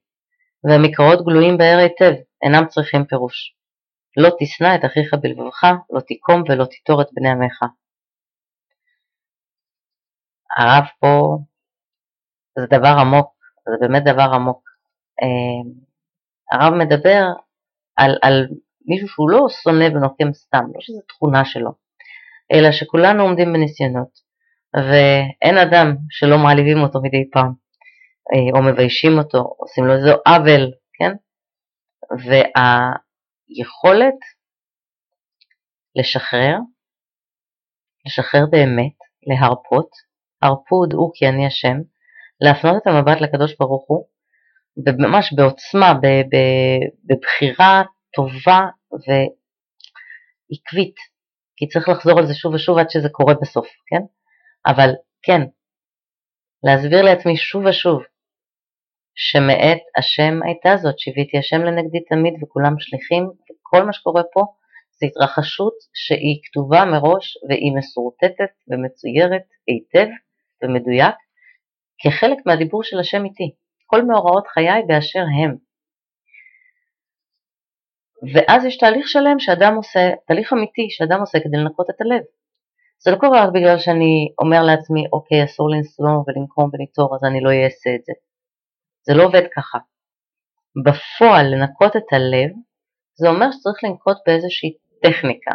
והמקראות 0.64 1.24
גלויים 1.24 1.58
באר 1.58 1.78
היטב, 1.78 2.12
אינם 2.42 2.66
צריכים 2.68 3.04
פירוש. 3.04 3.54
לא 4.16 4.28
תשנא 4.40 4.74
את 4.74 4.84
אחיך 4.84 5.14
בלבבך, 5.22 5.64
לא 5.90 6.00
תיקום 6.00 6.42
ולא 6.48 6.64
תיטור 6.64 7.02
את 7.02 7.06
בני 7.12 7.30
עמך. 7.30 7.62
הרב 10.58 10.84
פה 11.00 11.38
זה 12.58 12.66
דבר 12.66 12.94
עמוק, 13.00 13.34
זה 13.68 13.76
באמת 13.80 14.04
דבר 14.04 14.28
עמוק. 14.34 14.68
הרב 16.52 16.74
מדבר 16.74 17.22
על, 17.96 18.18
על 18.22 18.46
מישהו 18.86 19.08
שהוא 19.08 19.30
לא 19.30 19.46
שונא 19.62 19.84
ונוקם 19.84 20.32
סתם, 20.32 20.64
לא 20.74 20.80
שזו 20.80 21.00
תכונה 21.08 21.44
שלו, 21.44 21.70
אלא 22.52 22.72
שכולנו 22.72 23.22
עומדים 23.22 23.52
בניסיונות, 23.52 24.28
ואין 24.76 25.58
אדם 25.58 25.96
שלא 26.10 26.38
מעליבים 26.38 26.78
אותו 26.82 26.98
מדי 27.02 27.30
פעם, 27.32 27.52
אה, 28.32 28.58
או 28.58 28.62
מביישים 28.62 29.18
אותו, 29.18 29.38
עושים 29.58 29.84
לו 29.84 29.92
איזה 29.92 30.10
עוול, 30.26 30.72
כן? 30.98 31.12
והיכולת 32.24 34.18
לשחרר, 35.96 36.56
לשחרר 38.06 38.46
באמת, 38.50 38.96
להרפות, 39.26 39.90
הרפו 40.42 40.76
ודעו 40.76 41.10
כי 41.14 41.28
אני 41.28 41.46
השם, 41.46 41.76
להפנות 42.40 42.76
את 42.82 42.86
המבט 42.86 43.20
לקדוש 43.20 43.56
ברוך 43.60 43.84
הוא, 43.88 44.06
ממש 44.99 45.32
בעוצמה, 45.37 45.92
בבחירה 47.06 47.82
טובה 48.14 48.61
ועקבית, 48.92 49.35
כי 51.56 51.68
צריך 51.68 51.88
לחזור 51.88 52.18
על 52.18 52.26
זה 52.26 52.35
שוב 52.35 52.54
ושוב 52.54 52.78
עד 52.78 52.90
שזה 52.90 53.08
קורה 53.08 53.35
בסוף, 53.42 53.66
כן? 53.87 54.02
אבל 54.66 54.90
כן, 55.23 55.40
להסביר 56.64 57.02
לעצמי 57.02 57.37
שוב 57.37 57.66
ושוב 57.66 58.02
שמאת 59.14 59.78
השם 59.99 60.40
הייתה 60.44 60.76
זאת, 60.76 60.99
שיוויתי 60.99 61.38
השם 61.38 61.62
לנגדי 61.62 62.04
תמיד 62.08 62.35
וכולם 62.42 62.75
שליחים, 62.78 63.25
וכל 63.25 63.85
מה 63.85 63.92
שקורה 63.92 64.23
פה 64.32 64.44
זה 65.00 65.06
התרחשות 65.06 65.75
שהיא 65.94 66.40
כתובה 66.44 66.85
מראש 66.85 67.38
והיא 67.49 67.73
מסורטטת 67.78 68.52
ומצוירת 68.68 69.42
היטב 69.66 70.08
ומדויק 70.62 71.14
כחלק 72.02 72.38
מהדיבור 72.47 72.82
של 72.82 72.99
השם 72.99 73.25
איתי. 73.25 73.50
כל 73.90 74.02
מאורעות 74.02 74.47
חיי 74.47 74.83
באשר 74.87 75.25
הם. 75.38 75.57
ואז 78.35 78.64
יש 78.64 78.78
תהליך 78.78 79.09
שלם 79.09 79.38
שאדם 79.38 79.75
עושה, 79.76 80.00
תהליך 80.26 80.52
אמיתי 80.52 80.87
שאדם 80.90 81.21
עושה 81.21 81.38
כדי 81.40 81.57
לנקות 81.57 81.90
את 81.90 82.00
הלב. 82.00 82.23
זה 83.04 83.11
לא 83.11 83.16
קורה 83.16 83.45
רק 83.45 83.50
בגלל 83.54 83.78
שאני 83.78 84.33
אומר 84.38 84.62
לעצמי, 84.62 85.04
אוקיי, 85.12 85.45
אסור 85.45 85.71
לנסוע 85.71 86.11
ולנקום 86.11 86.71
וליצור, 86.73 87.14
אז 87.14 87.25
אני 87.25 87.40
לא 87.40 87.50
אעשה 87.50 87.90
את 87.95 88.04
זה. 88.04 88.12
זה 89.02 89.14
לא 89.14 89.23
עובד 89.25 89.42
ככה. 89.57 89.78
בפועל 90.85 91.47
לנקות 91.54 91.97
את 91.97 92.12
הלב, 92.12 92.50
זה 93.14 93.28
אומר 93.28 93.50
שצריך 93.52 93.85
לנקוט 93.85 94.16
באיזושהי 94.26 94.71
טכניקה. 95.02 95.54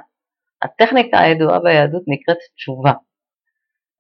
הטכניקה 0.62 1.20
הידועה 1.20 1.60
ביהדות 1.60 2.04
נקראת 2.08 2.38
תשובה. 2.56 2.94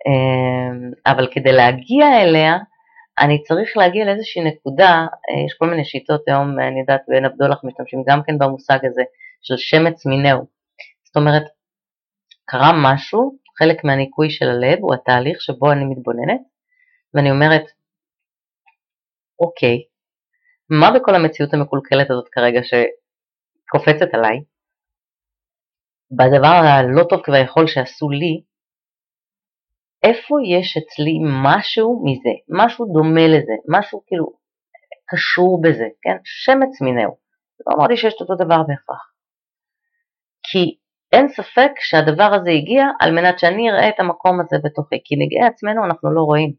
אמ, 0.07 0.91
אבל 1.05 1.27
כדי 1.31 1.51
להגיע 1.51 2.05
אליה, 2.21 2.57
אני 3.19 3.43
צריך 3.43 3.77
להגיע 3.77 4.05
לאיזושהי 4.05 4.43
נקודה, 4.43 4.91
אה, 5.29 5.45
יש 5.45 5.53
כל 5.57 5.69
מיני 5.69 5.85
שיטות 5.85 6.21
היום, 6.27 6.59
אני 6.59 6.79
יודעת, 6.79 7.01
בעין 7.07 7.25
הבדולח 7.25 7.63
משתמשים 7.63 8.03
גם 8.07 8.19
כן 8.25 8.37
במושג 8.37 8.79
הזה 8.85 9.03
של 9.41 9.57
שמץ 9.57 10.05
מינהו. 10.05 10.45
זאת 11.05 11.15
אומרת, 11.15 11.43
קרה 12.45 12.71
משהו, 12.83 13.37
חלק 13.59 13.83
מהניקוי 13.83 14.29
של 14.29 14.45
הלב 14.45 14.79
הוא 14.81 14.93
התהליך 14.93 15.41
שבו 15.41 15.71
אני 15.71 15.85
מתבוננת, 15.85 16.41
ואני 17.13 17.31
אומרת, 17.31 17.63
אוקיי, 19.39 19.77
מה 20.69 20.91
בכל 20.95 21.15
המציאות 21.15 21.53
המקולקלת 21.53 22.11
הזאת 22.11 22.29
כרגע 22.31 22.59
שקופצת 22.63 24.13
עליי, 24.13 24.43
בדבר 26.11 26.47
הלא 26.47 27.03
טוב 27.09 27.21
כביכול 27.23 27.67
שעשו 27.67 28.09
לי, 28.09 28.41
איפה 30.03 30.35
יש 30.45 30.77
אצלי 30.77 31.19
משהו 31.43 32.01
מזה, 32.05 32.29
משהו 32.49 32.85
דומה 32.93 33.27
לזה, 33.27 33.53
משהו 33.69 34.01
כאילו 34.07 34.25
קשור 35.09 35.61
בזה, 35.61 35.87
כן? 36.01 36.17
שמץ 36.23 36.81
מינהו. 36.81 37.15
לא 37.67 37.75
אמרתי 37.75 37.97
שיש 37.97 38.15
אותו 38.21 38.35
דבר 38.35 38.63
בהכרח. 38.67 39.13
כי 40.43 40.77
אין 41.13 41.27
ספק 41.29 41.71
שהדבר 41.79 42.29
הזה 42.33 42.49
הגיע 42.49 42.85
על 42.99 43.11
מנת 43.11 43.39
שאני 43.39 43.71
אראה 43.71 43.89
את 43.89 43.99
המקום 43.99 44.39
הזה 44.39 44.57
בתוכי, 44.63 44.99
כי 45.05 45.15
נגעי 45.15 45.47
עצמנו 45.47 45.85
אנחנו 45.85 46.13
לא 46.13 46.21
רואים. 46.21 46.53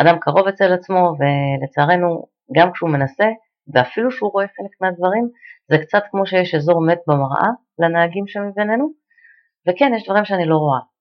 אדם 0.00 0.18
קרוב 0.20 0.48
אצל 0.48 0.72
עצמו, 0.72 1.14
ולצערנו, 1.18 2.26
גם 2.56 2.72
כשהוא 2.72 2.90
מנסה, 2.90 3.28
ואפילו 3.74 4.10
שהוא 4.10 4.32
רואה 4.32 4.46
חלק 4.46 4.80
מהדברים, 4.80 5.28
זה 5.70 5.78
קצת 5.78 6.02
כמו 6.10 6.26
שיש 6.26 6.54
אזור 6.54 6.86
מת 6.86 6.98
במראה 7.06 7.48
לנהגים 7.78 8.26
שמבינינו, 8.26 8.88
וכן, 9.68 9.92
יש 9.96 10.04
דברים 10.04 10.24
שאני 10.24 10.46
לא 10.46 10.56
רואה. 10.56 10.93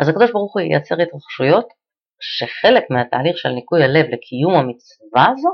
אז 0.00 0.08
הקדוש 0.08 0.30
ברוך 0.32 0.54
הוא 0.54 0.60
ייצר 0.62 0.94
התרחשויות 1.02 1.68
שחלק 2.20 2.84
מהתהליך 2.90 3.36
של 3.38 3.48
ניקוי 3.48 3.84
הלב 3.84 4.06
לקיום 4.12 4.54
המצווה 4.54 5.26
הזו 5.32 5.50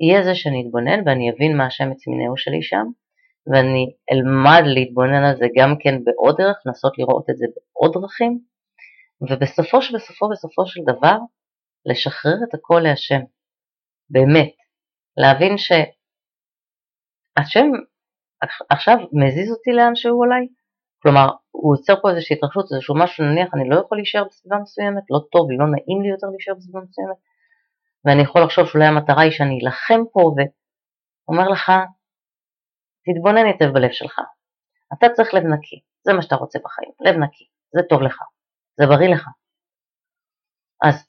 יהיה 0.00 0.22
זה 0.22 0.34
שאני 0.34 0.62
אתבונן 0.62 0.98
ואני 1.06 1.30
אבין 1.30 1.56
מה 1.56 1.66
השם 1.66 1.90
מצמינהו 1.90 2.36
שלי 2.36 2.62
שם 2.62 2.86
ואני 3.46 3.84
אלמד 4.12 4.62
להתבונן 4.74 5.24
על 5.24 5.36
זה 5.36 5.46
גם 5.56 5.70
כן 5.82 6.04
בעוד 6.04 6.36
דרך, 6.38 6.56
לנסות 6.66 6.98
לראות 6.98 7.30
את 7.30 7.36
זה 7.36 7.46
בעוד 7.54 7.92
דרכים 7.94 8.38
ובסופו 9.20 9.82
של 9.82 9.94
בסופו 9.96 10.28
בסופו 10.28 10.66
של 10.66 10.80
דבר 10.90 11.16
לשחרר 11.86 12.38
את 12.48 12.54
הכל 12.54 12.80
להשם, 12.84 13.20
באמת, 14.10 14.54
להבין 15.16 15.58
שהשם 15.58 15.96
עכשיו 18.70 18.96
מזיז 19.12 19.50
אותי 19.50 19.70
לאן 19.72 19.94
שהוא 19.94 20.24
אולי, 20.24 20.46
כלומר, 21.02 21.26
הוא 21.62 21.76
יוצר 21.76 21.94
פה 22.02 22.10
איזושהי 22.10 22.36
התרחשות, 22.36 22.72
איזשהו 22.72 22.94
משהו, 22.98 23.24
נניח 23.24 23.48
אני 23.54 23.68
לא 23.68 23.76
יכול 23.80 23.98
להישאר 23.98 24.24
בסביבה 24.24 24.56
מסוימת, 24.58 25.02
לא 25.10 25.20
טוב 25.32 25.50
לי, 25.50 25.56
לא 25.56 25.66
נעים 25.66 26.02
לי 26.02 26.08
יותר 26.08 26.26
להישאר 26.26 26.54
בסביבה 26.54 26.80
מסוימת, 26.80 27.16
ואני 28.04 28.22
יכול 28.22 28.42
לחשוב 28.42 28.66
שאולי 28.66 28.86
המטרה 28.86 29.22
היא 29.22 29.32
שאני 29.32 29.58
אלחם 29.62 30.00
פה, 30.12 30.20
ואומר 30.20 31.48
לך, 31.48 31.72
תתבונן 33.04 33.46
היטב 33.46 33.68
בלב 33.74 33.92
שלך. 33.92 34.20
אתה 34.92 35.06
צריך 35.16 35.34
לב 35.34 35.42
נקי, 35.42 35.80
זה 36.04 36.12
מה 36.12 36.22
שאתה 36.22 36.36
רוצה 36.36 36.58
בחיים, 36.64 36.92
לב 37.00 37.16
נקי, 37.24 37.44
זה 37.74 37.82
טוב 37.88 38.02
לך, 38.02 38.18
זה 38.78 38.86
בריא 38.86 39.08
לך. 39.14 39.28
אז 40.84 41.08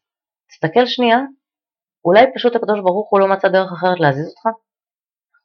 תסתכל 0.50 0.86
שנייה, 0.86 1.18
אולי 2.06 2.26
פשוט 2.36 2.56
הקדוש 2.56 2.80
ברוך 2.80 3.10
הוא 3.12 3.20
לא 3.20 3.28
מצא 3.28 3.48
דרך 3.48 3.72
אחרת 3.72 4.00
להזיז 4.00 4.28
אותך? 4.30 4.46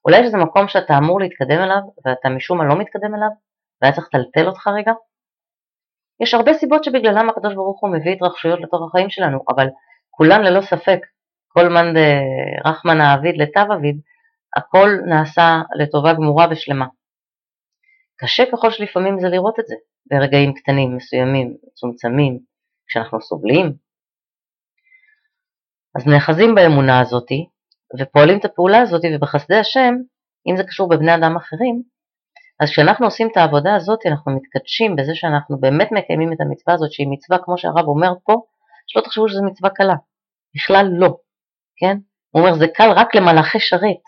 אולי 0.05 0.19
יש 0.21 0.27
איזה 0.27 0.37
מקום 0.37 0.69
שאתה 0.69 0.99
אמור 0.99 1.21
להתקדם 1.21 1.61
אליו, 1.65 1.83
ואתה 2.05 2.29
משום 2.29 2.59
מה 2.59 2.65
לא 2.65 2.79
מתקדם 2.79 3.15
אליו, 3.15 3.33
והיה 3.83 3.95
צריך 3.95 4.09
לטלטל 4.15 4.49
אותך 4.49 4.67
רגע? 4.67 4.93
יש 6.23 6.35
הרבה 6.35 6.55
סיבות 6.55 6.85
שבגללם 6.85 7.29
הקדוש 7.29 7.55
ברוך 7.55 7.81
הוא 7.81 7.91
מביא 7.91 8.13
התרחשויות 8.13 8.61
לתוך 8.61 8.81
החיים 8.89 9.11
שלנו, 9.11 9.39
אבל 9.55 9.67
כולן 10.11 10.43
ללא 10.43 10.61
ספק 10.61 10.99
כל 11.49 11.69
מאן 11.69 11.95
דרחמן 11.95 13.01
האביד 13.01 13.35
לטב 13.39 13.67
אביד, 13.79 14.01
הכל 14.57 14.89
נעשה 15.09 15.63
לטובה 15.79 16.13
גמורה 16.13 16.47
ושלמה. 16.51 16.87
קשה 18.17 18.45
ככל 18.53 18.71
שלפעמים 18.71 19.21
זה 19.21 19.29
לראות 19.29 19.61
את 19.61 19.67
זה, 19.67 19.75
ברגעים 20.11 20.55
קטנים 20.55 20.97
מסוימים, 20.97 21.57
מצומצמים, 21.67 22.39
כשאנחנו 22.87 23.21
סובלים. 23.21 23.73
אז 25.97 26.07
נאחזים 26.07 26.55
באמונה 26.55 27.01
הזאתי, 27.01 27.49
ופועלים 28.01 28.39
את 28.39 28.45
הפעולה 28.45 28.81
הזאתי, 28.81 29.17
ובחסדי 29.17 29.57
השם, 29.57 29.95
אם 30.47 30.57
זה 30.57 30.65
קשור 30.65 30.89
בבני 30.89 31.15
אדם 31.15 31.37
אחרים, 31.37 31.83
אז 32.61 32.71
כשאנחנו 32.71 33.07
עושים 33.07 33.29
את 33.33 33.37
העבודה 33.37 33.75
הזאת, 33.77 33.99
אנחנו 34.07 34.33
מתקדשים 34.37 34.97
בזה 34.97 35.15
שאנחנו 35.15 35.61
באמת 35.61 35.89
מקיימים 35.93 36.33
את 36.33 36.41
המצווה 36.41 36.75
הזאת, 36.75 36.93
שהיא 36.93 37.07
מצווה, 37.11 37.39
כמו 37.45 37.59
שהרב 37.59 37.87
אומר 37.89 38.13
פה, 38.25 38.35
שלא 38.87 39.03
תחשבו 39.03 39.29
שזו 39.29 39.43
מצווה 39.45 39.71
קלה, 39.71 39.95
בכלל 40.55 40.87
לא, 41.01 41.17
כן? 41.77 41.97
הוא 42.31 42.43
אומר, 42.43 42.55
זה 42.59 42.67
קל 42.75 42.91
רק 42.97 43.15
למלאכי 43.15 43.61
שרת, 43.61 44.03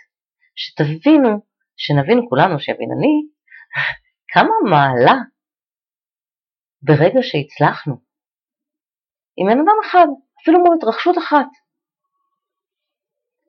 שתבינו, 0.57 1.31
שנבין 1.77 2.21
כולנו, 2.29 2.61
שיבין 2.61 2.89
אני, 2.97 3.15
כמה 4.33 4.55
מעלה 4.71 5.17
ברגע 6.83 7.21
שהצלחנו. 7.23 7.95
עם 9.37 9.47
בן 9.47 9.59
אדם 9.59 9.79
אחד, 9.87 10.07
אפילו 10.43 10.59
מול 10.59 10.77
התרחשות 10.79 11.19
אחת. 11.19 11.47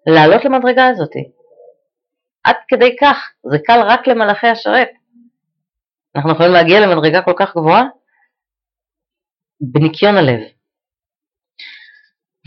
לעלות 0.07 0.45
למדרגה 0.45 0.87
הזאת. 0.87 1.11
עד 2.45 2.55
כדי 2.67 2.95
כך, 3.01 3.17
זה 3.51 3.57
קל 3.65 3.79
רק 3.85 4.07
למלאכי 4.07 4.47
השרת. 4.47 4.89
אנחנו 6.15 6.31
יכולים 6.31 6.51
להגיע 6.51 6.79
למדרגה 6.79 7.21
כל 7.21 7.33
כך 7.39 7.55
גבוהה 7.55 7.83
בניקיון 9.61 10.17
הלב. 10.17 10.39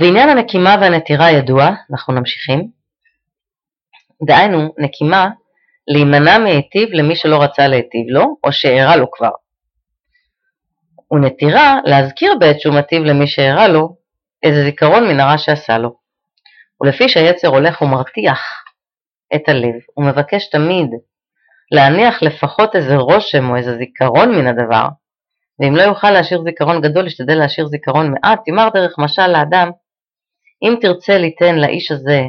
ועניין 0.01 0.29
הנקימה 0.29 0.77
והנטירה 0.81 1.31
ידוע, 1.31 1.71
אנחנו 1.93 2.15
ממשיכים. 2.15 2.71
דהיינו, 4.27 4.75
נקימה, 4.79 5.29
להימנע 5.89 6.39
מהיטיב 6.39 6.89
למי 6.93 7.17
שלא 7.17 7.43
רצה 7.43 7.69
להיטיב 7.69 8.07
לו, 8.09 8.37
או 8.45 8.53
שאירע 8.53 8.97
לו 8.97 9.11
כבר. 9.11 9.31
ונטירה, 11.13 11.79
להזכיר 11.85 12.35
בעת 12.41 12.61
שהוא 12.61 12.75
מטיב 12.75 13.03
למי 13.03 13.27
שאירע 13.27 13.69
לו, 13.69 13.97
איזה 14.43 14.65
זיכרון 14.65 15.09
מן 15.09 15.21
הרע 15.21 15.39
שעשה 15.39 15.79
לו. 15.79 15.97
ולפי 16.81 17.09
שהיצר 17.09 17.49
הולך 17.49 17.83
ומרתיח 17.83 18.68
את 19.35 19.49
הלב, 19.49 19.81
הוא 19.95 20.05
מבקש 20.07 20.51
תמיד 20.51 20.91
להניח 21.71 22.23
לפחות 22.23 22.77
איזה 22.77 22.97
רושם 22.97 23.51
או 23.51 23.57
איזה 23.57 23.77
זיכרון 23.77 24.29
מן 24.39 24.47
הדבר, 24.47 24.87
ואם 25.61 25.77
לא 25.77 25.83
יוכל 25.83 26.11
להשאיר 26.11 26.43
זיכרון 26.43 26.81
גדול, 26.81 27.07
ישתדל 27.07 27.39
להשאיר 27.39 27.67
זיכרון 27.67 28.07
מעט, 28.11 28.49
יאמר 28.49 28.69
דרך 28.75 28.95
משל 28.99 29.27
לאדם, 29.27 29.71
אם 30.63 30.75
תרצה 30.81 31.19
ליתן 31.19 31.55
לאיש 31.63 31.91
הזה 31.91 32.21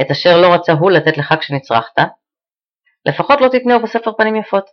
את 0.00 0.10
אשר 0.10 0.40
לא 0.42 0.54
רצה 0.54 0.72
הוא 0.72 0.90
לתת 0.90 1.18
לך 1.18 1.34
כשנצרכת, 1.40 1.98
לפחות 3.06 3.40
לא 3.40 3.48
תתנהו 3.48 3.82
בספר 3.82 4.12
פנים 4.12 4.36
יפות. 4.36 4.64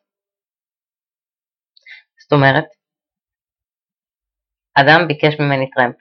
זאת 2.23 2.31
אומרת, 2.31 2.65
אדם 4.73 5.07
ביקש 5.07 5.39
ממני 5.39 5.69
טרמפ. 5.69 5.95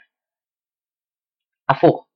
הפוך, 1.69 2.07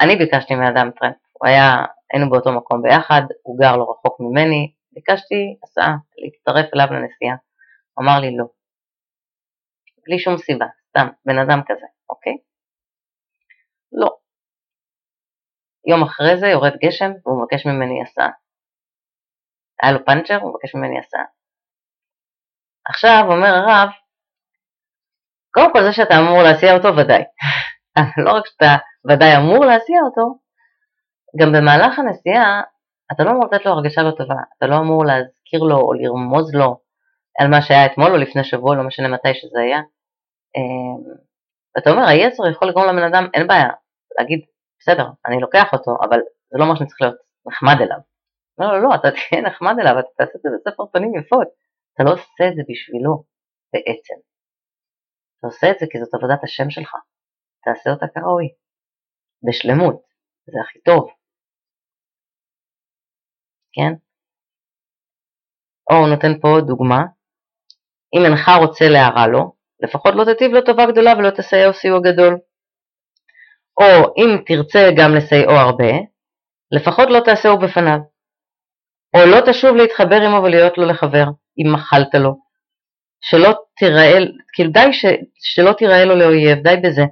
אני 0.00 0.16
ביקשתי 0.16 0.54
מאדם 0.54 0.90
טרמפ, 0.98 1.16
הוא 1.32 1.48
היה, 1.48 1.84
היינו 2.14 2.30
באותו 2.30 2.52
מקום 2.52 2.82
ביחד, 2.82 3.22
הוא 3.42 3.58
גר 3.58 3.76
לא 3.76 3.86
רחוק 3.90 4.20
ממני, 4.20 4.72
ביקשתי 4.92 5.56
הסעה, 5.64 5.94
להצטרף 6.18 6.74
אליו 6.74 6.86
לנסיעה. 6.86 7.36
הוא 7.94 8.04
אמר 8.04 8.20
לי 8.20 8.36
לא. 8.36 8.44
בלי 10.04 10.18
שום 10.18 10.38
סיבה, 10.38 10.66
סתם, 10.88 11.06
בן 11.26 11.38
אדם 11.38 11.60
כזה, 11.66 11.86
אוקיי? 12.10 12.36
לא. 13.92 14.10
יום 15.90 16.02
אחרי 16.02 16.36
זה 16.40 16.46
יורד 16.46 16.72
גשם 16.84 17.10
והוא 17.22 17.42
מבקש 17.42 17.66
ממני 17.66 18.02
הסעה. 18.02 18.30
היה 19.82 19.92
לו 19.92 20.04
פאנצ'ר, 20.06 20.38
הוא 20.42 20.50
מבקש 20.50 20.74
ממני 20.74 20.98
הסעה. 20.98 21.24
עכשיו 22.88 23.24
אומר 23.26 23.54
הרב, 23.58 23.88
קודם 25.54 25.72
כל 25.72 25.82
זה 25.82 25.92
שאתה 25.92 26.14
אמור 26.18 26.42
להסיע 26.42 26.74
אותו 26.76 26.88
ודאי. 26.96 27.22
לא 28.24 28.30
רק 28.36 28.46
שאתה 28.46 28.72
ודאי 29.08 29.36
אמור 29.36 29.64
להסיע 29.64 30.00
אותו, 30.04 30.43
גם 31.38 31.52
במהלך 31.52 31.98
הנסיעה 31.98 32.62
אתה 33.12 33.24
לא 33.24 33.30
אמור 33.30 33.44
לתת 33.44 33.66
לו 33.66 33.72
הרגשה 33.72 34.02
לא 34.02 34.10
טובה, 34.10 34.34
אתה 34.58 34.66
לא 34.66 34.76
אמור 34.78 35.04
להזכיר 35.04 35.60
לו 35.60 35.76
או 35.76 35.92
לרמוז 35.92 36.54
לו 36.54 36.80
על 37.40 37.48
מה 37.50 37.62
שהיה 37.62 37.86
אתמול 37.86 38.12
או 38.12 38.16
לפני 38.16 38.44
שבוע, 38.44 38.76
לא 38.76 38.82
משנה 38.82 39.08
מתי 39.08 39.34
שזה 39.34 39.60
היה. 39.60 39.78
אמ, 40.56 41.14
ואתה 41.76 41.90
אומר, 41.90 42.02
היצר 42.08 42.42
יכול 42.50 42.68
לגרום 42.68 42.86
לבן 42.86 43.02
אדם, 43.02 43.28
אין 43.34 43.46
בעיה, 43.46 43.68
להגיד, 44.18 44.40
בסדר, 44.78 45.06
אני 45.26 45.40
לוקח 45.40 45.72
אותו, 45.72 45.96
אבל 46.08 46.18
זה 46.50 46.58
לא 46.58 46.64
אומר 46.64 46.74
שאני 46.74 46.88
צריך 46.88 47.00
להיות 47.00 47.16
נחמד 47.46 47.76
אליו. 47.80 47.98
לא, 48.58 48.66
לא, 48.66 48.82
לא, 48.82 48.94
אתה 48.94 49.08
תהיה 49.10 49.42
נחמד 49.42 49.74
אליו, 49.80 49.98
אתה 49.98 50.08
תעשה 50.16 50.32
את 50.36 50.42
זה 50.42 50.48
בספר 50.56 50.86
פנים 50.92 51.14
יפות. 51.18 51.48
אתה 51.94 52.04
לא 52.04 52.12
עושה 52.12 52.44
את 52.48 52.54
זה 52.56 52.62
בשבילו, 52.68 53.24
בעצם. 53.72 54.14
אתה 55.38 55.46
עושה 55.46 55.70
את 55.70 55.78
זה 55.78 55.86
כי 55.90 55.98
זאת 55.98 56.14
עבודת 56.14 56.44
השם 56.44 56.70
שלך. 56.70 56.92
תעשה 57.64 57.90
אותה 57.90 58.06
כראוי, 58.14 58.48
בשלמות, 59.42 60.02
זה 60.46 60.58
הכי 60.60 60.78
טוב. 60.78 61.10
כן? 63.74 63.94
או 65.90 65.96
הוא 65.96 66.08
נותן 66.08 66.40
פה 66.40 66.48
עוד 66.48 66.66
דוגמה, 66.66 67.02
אם 68.16 68.24
אינך 68.24 68.50
רוצה 68.60 68.88
להרע 68.88 69.26
לו, 69.26 69.52
לפחות 69.80 70.14
לא 70.14 70.24
תטיב 70.24 70.52
לו 70.52 70.60
טובה 70.60 70.86
גדולה 70.86 71.12
ולא 71.18 71.30
תסייעו 71.30 71.72
סיוע 71.72 72.00
גדול. 72.00 72.38
או 73.80 74.14
אם 74.16 74.42
תרצה 74.46 74.88
גם 74.98 75.14
לסייעו 75.14 75.52
הרבה, 75.52 75.92
לפחות 76.70 77.08
לא 77.10 77.20
תעשהו 77.20 77.58
בפניו. 77.58 77.98
או 79.16 79.20
לא 79.26 79.40
תשוב 79.46 79.76
להתחבר 79.76 80.20
עמו 80.26 80.42
ולהיות 80.42 80.78
לו 80.78 80.84
לחבר, 80.86 81.24
אם 81.58 81.72
מחלת 81.74 82.14
לו. 82.14 82.34
שלא 83.20 83.50
תיראה, 83.76 84.12
כאילו 84.52 84.70
די 84.70 84.92
ש, 84.92 85.04
שלא 85.34 85.72
תיראה 85.72 86.04
לו 86.04 86.14
לאויב, 86.14 86.58
די 86.62 86.76
בזה. 86.82 87.02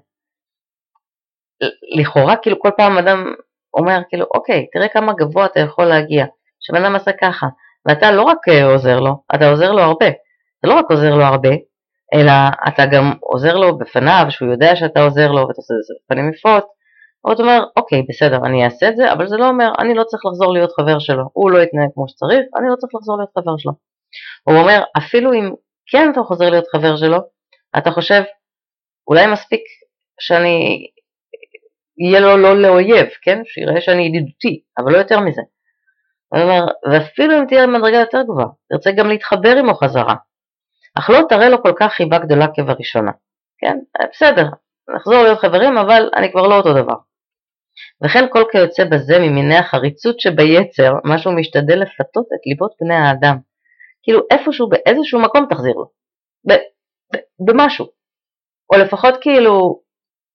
לכאורה 1.99 2.37
כאילו 2.43 2.61
כל 2.61 2.71
פעם 2.77 2.99
אדם 2.99 3.19
אומר 3.75 3.99
כאילו 4.09 4.27
אוקיי, 4.35 4.67
תראה 4.73 4.89
כמה 4.89 5.13
גבוה 5.13 5.47
אתה 5.47 5.61
יכול 5.61 5.85
להגיע. 5.85 6.27
שבן 6.63 6.85
אדם 6.85 6.97
עשה 6.97 7.11
ככה, 7.21 7.47
ואתה 7.87 8.11
לא 8.11 8.23
רק 8.23 8.39
אה, 8.49 8.65
עוזר 8.65 9.01
לו, 9.01 9.23
אתה 9.35 9.51
עוזר 9.51 9.73
לו 9.73 9.83
הרבה. 9.83 10.09
אתה 10.61 10.69
לא 10.69 10.75
רק 10.75 10.91
עוזר 10.91 11.15
לו 11.15 11.25
הרבה, 11.25 11.51
אלא 12.15 12.33
אתה 12.69 12.87
גם 12.87 13.13
עוזר 13.21 13.57
לו 13.57 13.79
בפניו, 13.79 14.27
שהוא 14.31 14.53
יודע 14.53 14.77
שאתה 14.77 15.03
עוזר 15.03 15.31
לו 15.31 15.41
ואתה 15.41 15.57
עושה 15.57 15.75
את 15.75 15.83
זה 15.83 15.95
בפנים 16.05 16.31
יפות, 16.31 16.65
או 17.25 17.33
אומר, 17.39 17.65
אוקיי, 17.77 18.03
בסדר, 18.09 18.37
אני 18.47 18.65
אעשה 18.65 18.89
את 18.89 18.97
זה, 18.97 19.13
אבל 19.13 19.29
זה 19.29 19.37
לא 19.37 19.49
אומר, 19.49 19.73
אני 19.79 19.95
לא 19.95 20.05
צריך 20.05 20.27
לחזור 20.27 20.53
להיות 20.53 20.73
חבר 20.73 20.99
שלו, 20.99 21.25
הוא 21.33 21.51
לא 21.51 21.59
יתנהג 21.59 21.89
כמו 21.95 22.09
שצריך, 22.09 22.41
אני 22.57 22.69
לא 22.71 22.77
צריך 22.77 22.95
לחזור 22.95 23.17
להיות 23.17 23.31
חבר 23.39 23.57
שלו. 23.59 23.73
הוא 24.43 24.57
אומר, 24.57 24.83
אפילו 24.99 25.33
אם 25.33 25.51
כן 25.87 26.11
אתה 26.13 26.21
חוזר 26.23 26.51
להיות 26.51 26.65
חבר 26.73 26.97
שלו, 26.97 27.19
אתה 27.79 27.91
חושב, 27.91 28.23
אולי 29.09 29.27
מספיק 29.27 29.61
שאני 30.21 30.87
יהיה 31.99 32.21
לו 32.21 32.37
לא 32.37 32.63
לאויב, 32.63 33.07
כן? 33.23 33.43
שיראה 33.45 33.81
שאני 33.81 34.03
ידידותי, 34.03 34.61
אבל 34.79 34.93
לא 34.93 34.99
יותר 34.99 35.21
מזה. 35.21 35.43
הוא 36.33 36.43
אומר, 36.43 36.65
ואפילו 36.91 37.39
אם 37.39 37.47
תהיה 37.47 37.67
מדרגה 37.67 37.99
יותר 37.99 38.23
גבוהה, 38.23 38.47
תרצה 38.69 38.91
גם 38.93 39.09
להתחבר 39.09 39.57
עמו 39.59 39.75
חזרה, 39.75 40.15
אך 40.99 41.11
לא 41.11 41.21
תראה 41.29 41.49
לו 41.49 41.63
כל 41.63 41.73
כך 41.81 41.93
חיבה 41.93 42.19
גדולה 42.19 42.47
כבראשונה. 42.55 43.13
כן, 43.59 43.79
בסדר, 44.13 44.47
נחזור 44.97 45.23
להיות 45.23 45.39
חברים, 45.39 45.79
אבל 45.79 46.11
אני 46.17 46.33
כבר 46.33 46.43
לא 46.43 46.57
אותו 46.57 46.73
דבר. 46.73 46.97
וכן 48.05 48.25
כל 48.33 48.45
כיוצא 48.53 48.85
בזה 48.85 49.19
ממיני 49.19 49.57
החריצות 49.57 50.21
שביצר, 50.21 50.93
מה 51.05 51.19
שהוא 51.19 51.35
משתדל 51.35 51.79
לפתות 51.83 52.27
את 52.35 52.47
ליבות 52.47 52.73
בני 52.81 52.95
האדם. 52.95 53.37
כאילו 54.03 54.21
איפשהו, 54.31 54.69
באיזשהו 54.69 55.21
מקום 55.23 55.47
תחזיר 55.51 55.73
לו. 55.73 55.87
ב- 56.49 56.63
ב- 57.15 57.47
במשהו. 57.47 57.87
או 58.73 58.79
לפחות 58.79 59.15
כאילו, 59.21 59.81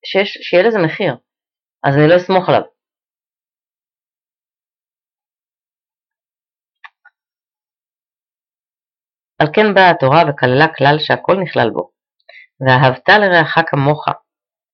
שיש, 0.06 0.38
שיהיה 0.42 0.64
לזה 0.64 0.80
מחיר. 0.80 1.16
אז 1.84 1.96
אני 1.98 2.08
לא 2.08 2.16
אסמוך 2.16 2.50
עליו. 2.50 2.62
על 9.40 9.48
כן 9.56 9.74
באה 9.76 9.90
התורה 9.90 10.22
וכללה 10.30 10.68
כלל 10.78 10.96
שהכל 11.00 11.36
נכלל 11.44 11.70
בו. 11.70 11.92
ואהבת 12.62 13.10
לרעך 13.10 13.58
כמוך, 13.68 14.06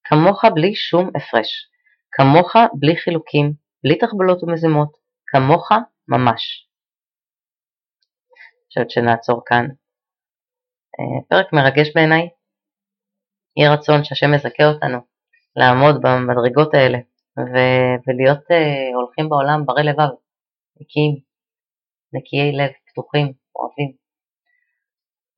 כמוך 0.03 0.45
בלי 0.55 0.75
שום 0.75 1.09
הפרש, 1.15 1.69
כמוך 2.11 2.53
בלי 2.79 2.95
חילוקים, 2.97 3.53
בלי 3.83 3.97
תחבולות 3.97 4.43
ומזימות, 4.43 4.91
כמוך 5.27 5.69
ממש. 6.07 6.67
חושבת 8.67 8.89
שנעצור 8.89 9.41
כאן. 9.45 9.65
אה, 10.99 11.21
פרק 11.29 11.53
מרגש 11.53 11.87
בעיניי. 11.95 12.29
יהי 13.57 13.69
רצון 13.73 14.03
שהשם 14.03 14.33
יזכה 14.33 14.65
אותנו 14.65 14.97
לעמוד 15.55 15.95
במדרגות 16.03 16.73
האלה 16.73 16.97
ו- 17.37 17.95
ולהיות 18.07 18.39
uh, 18.51 18.95
הולכים 18.95 19.29
בעולם 19.29 19.65
ברי 19.65 19.83
לבב, 19.83 20.11
נקיים, 20.81 21.15
נקיי 22.13 22.51
לב, 22.57 22.71
פתוחים, 22.87 23.33
אוהבים. 23.55 24.02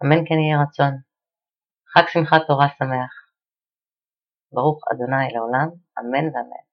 אמן 0.03 0.21
כן 0.27 0.39
יהי 0.39 0.61
רצון. 0.63 0.93
חג 1.93 2.05
שמחת 2.07 2.41
תורה 2.47 2.67
שמח. 2.77 3.13
ברוך 4.51 4.79
אדוני 4.91 5.27
לעולם, 5.33 5.67
אמן 5.99 6.25
ואמן. 6.33 6.64